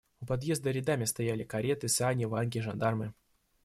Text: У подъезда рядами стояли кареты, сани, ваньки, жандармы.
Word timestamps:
У 0.19 0.25
подъезда 0.25 0.71
рядами 0.73 1.05
стояли 1.11 1.43
кареты, 1.53 1.87
сани, 1.87 2.25
ваньки, 2.25 2.59
жандармы. 2.59 3.13